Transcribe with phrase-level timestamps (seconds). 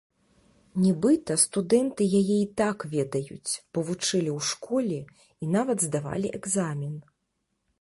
[0.83, 4.99] Нібыта, студэнты яе і так ведаюць, бо вучылі ў школе,
[5.45, 6.97] і нават здавалі экзамен.